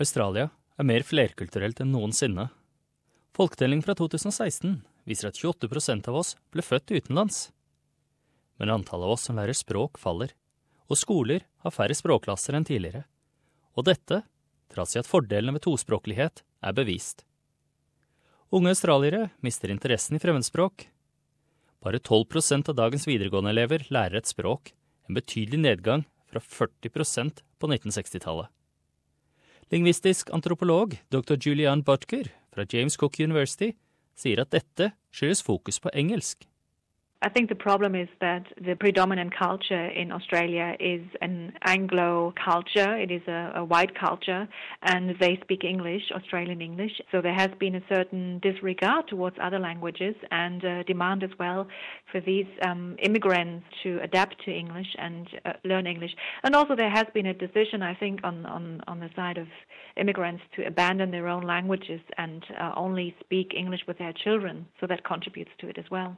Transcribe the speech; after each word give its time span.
Australia 0.00 0.48
er 0.80 0.86
mer 0.88 1.04
flerkulturelt 1.04 1.82
enn 1.82 1.92
noensinne. 1.92 2.48
Folketelling 3.36 3.82
fra 3.84 3.92
2016 3.98 4.78
viser 5.08 5.28
at 5.28 5.38
28% 5.38 6.08
av 6.08 6.16
oss 6.22 6.34
ble 6.54 6.64
født 6.64 6.92
utenlands. 6.94 7.50
Men 8.56 8.72
antallet 8.72 9.08
av 9.08 9.14
oss 9.16 9.26
som 9.28 9.36
lærer 9.36 9.56
språk, 9.56 10.00
faller, 10.00 10.32
og 10.88 10.98
skoler 10.98 11.44
har 11.64 11.74
færre 11.74 11.96
språkklasser 11.96 12.56
enn 12.56 12.64
tidligere. 12.66 13.04
Og 13.76 13.86
dette 13.88 14.22
trass 14.72 14.96
i 14.96 15.00
at 15.02 15.08
fordelene 15.08 15.56
ved 15.56 15.66
tospråklighet 15.66 16.42
er 16.64 16.76
bevist. 16.76 17.26
Unge 18.50 18.72
australiere 18.72 19.28
mister 19.44 19.70
interessen 19.70 20.16
i 20.16 20.22
fremmedspråk. 20.22 20.86
Bare 21.84 22.00
12% 22.00 22.72
av 22.72 22.78
dagens 22.78 23.06
videregående-elever 23.08 23.84
lærer 23.92 24.20
et 24.20 24.32
språk, 24.32 24.72
en 25.08 25.16
betydelig 25.16 25.60
nedgang 25.60 26.06
fra 26.30 26.42
40% 26.42 27.44
på 27.60 27.70
1960-tallet. 27.70 28.50
Lingvistisk 29.70 30.32
antropolog 30.34 30.96
dr. 31.14 31.36
Julian 31.38 31.84
Butker 31.86 32.26
fra 32.50 32.64
James 32.66 32.96
Cook 32.98 33.20
University 33.22 33.76
sier 34.18 34.42
at 34.42 34.50
dette 34.50 34.88
skyldes 35.14 35.44
fokus 35.46 35.78
på 35.78 35.92
engelsk. 35.94 36.49
I 37.22 37.28
think 37.28 37.50
the 37.50 37.54
problem 37.54 37.94
is 37.94 38.08
that 38.22 38.46
the 38.56 38.74
predominant 38.76 39.36
culture 39.38 39.88
in 39.88 40.10
Australia 40.10 40.74
is 40.80 41.02
an 41.20 41.52
Anglo 41.66 42.32
culture. 42.42 42.96
It 42.96 43.10
is 43.10 43.20
a, 43.28 43.52
a, 43.56 43.64
white 43.64 43.94
culture, 43.94 44.48
and 44.82 45.14
they 45.20 45.38
speak 45.42 45.62
English, 45.62 46.10
Australian 46.12 46.62
English. 46.62 46.92
So 47.12 47.20
there 47.20 47.34
has 47.34 47.50
been 47.58 47.74
a 47.74 47.82
certain 47.90 48.38
disregard 48.38 49.08
towards 49.08 49.36
other 49.38 49.58
languages 49.58 50.14
and 50.30 50.64
uh, 50.64 50.82
demand 50.84 51.22
as 51.22 51.28
well 51.38 51.68
for 52.10 52.22
these 52.22 52.46
um, 52.62 52.96
immigrants 53.02 53.66
to 53.82 54.00
adapt 54.02 54.42
to 54.46 54.50
English 54.50 54.88
and 54.98 55.28
uh, 55.44 55.52
learn 55.62 55.86
English. 55.86 56.12
And 56.42 56.56
also 56.56 56.74
there 56.74 56.88
has 56.88 57.04
been 57.12 57.26
a 57.26 57.34
decision, 57.34 57.82
I 57.82 57.94
think, 57.96 58.20
on, 58.24 58.46
on, 58.46 58.80
on 58.88 58.98
the 58.98 59.10
side 59.14 59.36
of 59.36 59.46
immigrants 59.98 60.42
to 60.56 60.66
abandon 60.66 61.10
their 61.10 61.28
own 61.28 61.42
languages 61.42 62.00
and 62.16 62.42
uh, 62.58 62.72
only 62.76 63.14
speak 63.20 63.52
English 63.54 63.82
with 63.86 63.98
their 63.98 64.14
children. 64.14 64.66
So 64.80 64.86
that 64.86 65.04
contributes 65.04 65.50
to 65.58 65.68
it 65.68 65.76
as 65.76 65.90
well. 65.90 66.16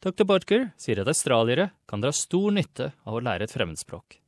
Dr. 0.00 0.24
Bodker 0.24 0.68
sier 0.78 1.00
at 1.02 1.08
australiere 1.10 1.72
kan 1.90 2.02
dra 2.02 2.12
stor 2.14 2.52
nytte 2.54 2.92
av 3.02 3.16
å 3.18 3.22
lære 3.26 3.48
et 3.48 3.54
fremmedspråk. 3.54 4.20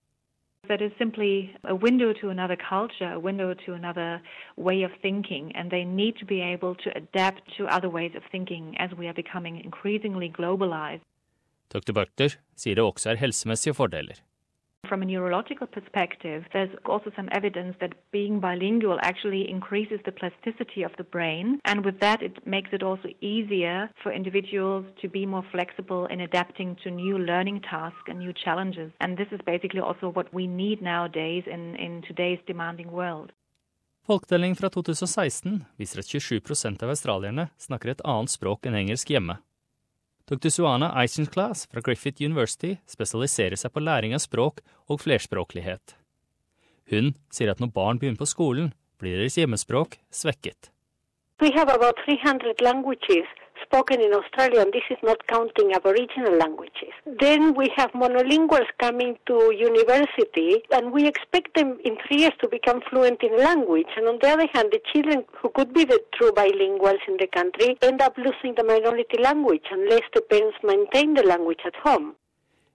That 0.67 0.83
is 0.83 0.93
simply 0.99 1.55
a 1.65 1.75
window 1.75 2.13
to 2.13 2.31
another 2.31 2.57
culture, 2.57 3.13
a 3.13 3.19
window 3.19 3.55
to 3.55 3.75
another 3.75 4.21
way 4.57 4.83
of 4.83 4.91
thinking, 5.03 5.55
and 5.55 5.71
they 5.71 5.85
need 5.85 6.19
to 6.19 6.27
be 6.27 6.41
able 6.41 6.75
to 6.77 6.91
adapt 6.95 7.43
to 7.57 7.67
other 7.67 7.89
ways 7.89 8.15
of 8.17 8.23
thinking 8.31 8.77
as 8.79 8.91
we 8.99 9.07
are 9.07 9.15
becoming 9.15 9.63
increasingly 9.65 10.29
globalized. 10.29 11.03
Dr. 11.71 11.93
Butler 11.93 12.35
sier 12.59 12.75
det 12.75 12.85
også 12.85 13.13
er 13.13 13.23
helsemessige 13.23 13.75
fordeler. 13.75 14.19
From 14.91 15.03
a 15.03 15.07
neurological 15.07 15.69
perspective, 15.69 16.43
there's 16.53 16.77
also 16.85 17.13
some 17.15 17.29
evidence 17.31 17.77
that 17.81 17.93
being 18.11 18.41
bilingual 18.41 18.99
actually 19.03 19.49
increases 19.49 20.01
the 20.05 20.11
plasticity 20.11 20.83
of 20.83 20.91
the 20.99 21.05
brain. 21.05 21.61
And 21.65 21.85
with 21.85 22.01
that, 22.01 22.25
it 22.25 22.45
makes 22.45 22.71
it 22.73 22.83
also 22.83 23.09
easier 23.21 23.89
for 24.03 24.11
individuals 24.11 24.85
to 25.01 25.09
be 25.09 25.27
more 25.27 25.45
flexible 25.53 26.07
in 26.07 26.21
adapting 26.21 26.77
to 26.83 26.91
new 26.91 27.19
learning 27.19 27.61
tasks 27.61 28.09
and 28.09 28.19
new 28.19 28.33
challenges. 28.33 28.91
And 29.01 29.17
this 29.17 29.29
is 29.31 29.39
basically 29.47 29.79
also 29.79 30.09
what 30.09 30.35
we 30.35 30.49
need 30.49 30.83
nowadays 30.83 31.45
in, 31.47 31.77
in 31.77 32.03
today's 32.03 32.41
demanding 32.49 32.91
world. 32.91 33.31
Folketelling 34.09 34.57
fra 34.57 34.71
2016 34.71 35.65
viser 35.79 36.03
at 36.03 36.11
27 36.11 36.83
av 36.83 36.91
australierne 36.91 37.47
snakker 37.63 37.95
et 37.95 38.03
annet 38.03 38.35
språk 38.35 38.67
enn 38.67 38.75
engelsk 38.75 39.15
hjemme. 39.15 39.39
Dr. 40.31 40.49
Suana 40.49 40.93
Eisenclass 40.95 41.67
fra 41.67 41.81
Griffith 41.83 42.23
University 42.23 42.77
spesialiserer 42.87 43.59
seg 43.59 43.73
på 43.75 43.83
læring 43.83 44.13
av 44.15 44.23
språk 44.23 44.61
og 44.87 45.01
flerspråklighet. 45.03 45.97
Hun 46.93 47.17
sier 47.35 47.51
at 47.51 47.59
når 47.59 47.73
barn 47.75 47.99
begynner 47.99 48.21
på 48.21 48.29
skolen, 48.31 48.69
blir 49.03 49.19
deres 49.19 49.41
hjemmespråk 49.41 49.97
svekket. 50.15 50.71
We 51.43 51.51
have 51.57 51.73
about 51.75 51.99
300 52.07 52.63
languages 52.63 53.27
spoken 53.71 54.01
in 54.07 54.13
Australia, 54.13 54.61
and 54.65 54.73
this 54.73 54.89
is 54.91 55.01
not 55.03 55.19
counting 55.35 55.69
Aboriginal 55.81 56.35
languages. 56.45 56.93
Then 57.25 57.55
we 57.55 57.67
have 57.79 57.91
monolinguals 58.05 58.71
coming 58.85 59.13
to 59.29 59.37
university, 59.71 60.51
and 60.75 60.85
we 60.97 61.03
expect 61.13 61.55
them 61.55 61.79
in 61.85 61.95
three 62.03 62.21
years 62.23 62.37
to 62.43 62.49
become 62.57 62.81
fluent 62.91 63.23
in 63.23 63.35
language. 63.49 63.91
And 63.97 64.09
on 64.11 64.19
the 64.23 64.29
other 64.35 64.49
hand, 64.55 64.67
the 64.77 64.83
children 64.93 65.19
who 65.39 65.49
could 65.57 65.71
be 65.79 65.85
the 65.93 66.01
true 66.17 66.33
bilinguals 66.41 67.03
in 67.11 67.17
the 67.23 67.31
country 67.39 67.79
end 67.89 68.03
up 68.07 68.15
losing 68.27 68.53
the 68.59 68.67
minority 68.75 69.19
language 69.29 69.67
unless 69.71 70.07
the 70.15 70.23
parents 70.33 70.59
maintain 70.73 71.15
the 71.15 71.27
language 71.33 71.63
at 71.71 71.77
home. 71.87 72.09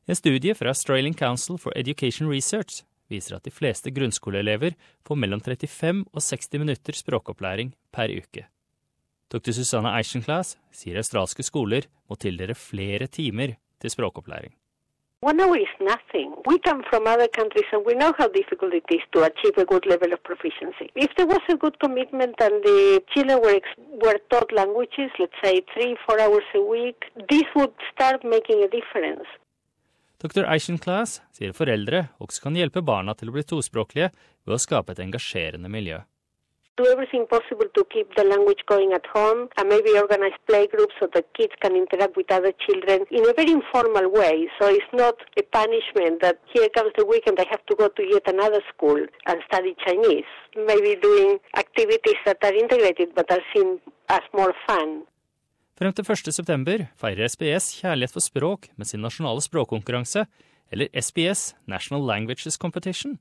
En 0.07 0.15
studie 0.15 0.55
fra 0.55 0.69
Australian 0.69 1.13
Council 1.13 1.57
for 1.57 1.71
Education 1.75 2.29
Research 2.29 2.83
viser 3.09 3.35
at 3.35 3.45
de 3.45 3.51
fleste 3.51 3.91
grunnskoleelever 3.91 4.75
får 5.07 5.15
mellom 5.15 5.41
35 5.41 6.05
og 6.13 6.21
60 6.21 6.59
minutter 6.61 6.93
språkopplæring 6.93 7.73
per 7.91 8.13
uke. 8.17 8.45
Dr. 9.33 9.53
Susanne 9.57 9.89
Eichenclass 9.97 10.55
sier 10.75 10.99
australske 11.01 11.43
skoler 11.43 11.87
må 12.09 12.17
tildele 12.21 12.53
flere 12.57 13.07
timer 13.07 13.57
til 13.81 13.93
språkopplæring. 13.93 14.53
One 15.25 15.41
hour 15.41 15.57
is 15.57 15.73
nothing. 15.79 16.35
We 16.45 16.59
come 16.59 16.83
from 16.89 17.07
other 17.07 17.27
countries 17.27 17.65
and 17.73 17.83
we 17.87 17.95
know 17.95 18.13
how 18.19 18.27
difficult 18.27 18.73
it 18.75 18.85
is 18.91 19.01
to 19.13 19.23
achieve 19.23 19.57
a 19.57 19.65
good 19.65 19.85
level 19.87 20.13
of 20.13 20.21
proficiency. 20.23 20.91
If 20.95 21.15
there 21.15 21.25
was 21.25 21.41
a 21.49 21.57
good 21.57 21.79
commitment 21.79 22.35
and 22.39 22.61
the 22.61 23.01
children 23.13 23.41
were, 23.41 23.59
were 24.03 24.19
taught 24.29 24.51
languages, 24.51 25.09
let's 25.17 25.39
say 25.43 25.63
three, 25.73 25.97
four 26.05 26.19
hours 26.19 26.45
a 26.53 26.61
week, 26.61 27.09
this 27.27 27.47
would 27.55 27.73
start 27.93 28.23
making 28.23 28.61
a 28.61 28.69
difference. 28.69 29.25
Dr. 30.21 30.45
Eichenclass 30.45 31.21
sier 31.33 31.57
foreldre 31.57 32.09
også 32.21 32.45
kan 32.45 32.59
hjelpe 32.59 32.85
barna 32.85 33.17
til 33.17 33.31
å 33.31 33.35
bli 33.35 33.43
tospråklige 33.49 34.11
ved 34.45 34.55
å 34.55 34.61
skape 34.61 34.93
et 34.93 35.01
engasjerende 35.01 35.71
miljø. 35.71 36.03
Do 36.77 36.85
everything 36.87 37.25
possible 37.27 37.67
to 37.77 37.81
keep 37.93 38.07
the 38.15 38.23
language 38.23 38.61
going 38.67 38.91
at 38.93 39.05
home 39.17 39.47
and 39.57 39.69
maybe 39.69 39.91
organize 39.97 40.35
playgroups 40.49 40.95
so 40.99 41.07
the 41.13 41.23
kids 41.37 41.53
can 41.61 41.73
interact 41.75 42.15
with 42.17 42.29
other 42.31 42.53
children 42.65 42.99
in 43.11 43.23
a 43.29 43.33
very 43.33 43.51
informal 43.51 44.11
way. 44.11 44.47
So 44.59 44.67
it's 44.67 44.93
not 44.93 45.15
a 45.41 45.43
punishment 45.59 46.21
that 46.21 46.37
here 46.53 46.69
comes 46.75 46.91
the 46.97 47.05
weekend 47.05 47.39
I 47.39 47.47
have 47.49 47.65
to 47.69 47.75
go 47.75 47.87
to 47.87 48.03
yet 48.03 48.25
another 48.27 48.61
school 48.73 48.99
and 49.25 49.37
study 49.47 49.75
Chinese. 49.85 50.31
Maybe 50.55 50.95
doing 51.09 51.39
activities 51.55 52.19
that 52.25 52.39
are 52.43 52.53
integrated 52.53 53.09
but 53.15 53.31
are 53.31 53.45
seen 53.53 53.79
as 54.09 54.25
more 54.33 54.53
fun. 54.67 54.89
Frem 55.75 55.93
til 55.93 56.05
1. 56.07 56.33
september 56.33 56.85
feirer 56.95 57.27
SBS 57.27 57.65
Kjærlighet 57.81 58.11
for 58.15 58.23
språk 58.23 58.67
med 58.77 58.87
sin 58.87 59.01
nasjonale 59.03 59.41
språkkonkurranse, 59.41 60.25
eller 60.71 60.87
SBS 61.01 61.55
National 61.67 62.07
Languages 62.07 62.53
Competition. 62.53 63.19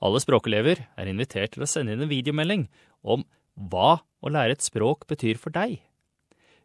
Alle 0.00 0.16
språkelever 0.22 0.86
er 0.96 1.08
invitert 1.10 1.52
til 1.54 1.62
å 1.64 1.68
sende 1.68 1.92
inn 1.92 2.02
en 2.04 2.10
videomelding 2.10 2.68
om 3.02 3.24
hva 3.54 4.00
å 4.24 4.28
lære 4.32 4.52
et 4.56 4.64
språk 4.64 5.06
betyr 5.10 5.36
for 5.40 5.50
deg. 5.52 5.80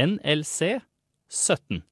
nlc 0.00 0.80
17. 1.30 1.82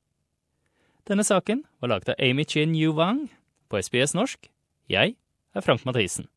Denne 1.09 1.25
saken 1.25 1.65
var 1.81 1.89
laget 1.95 2.13
av 2.13 2.21
Amy 2.21 2.45
Chin 2.45 2.77
Yu 2.77 2.93
Wang 2.93 3.33
på 3.73 3.81
SBS 3.81 4.13
norsk. 4.19 4.51
Jeg 4.91 5.17
er 5.57 5.65
Frank 5.65 5.87
Mathisen. 5.89 6.29